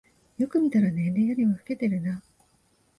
[0.39, 2.23] よく見たら年齢よりも老けてるな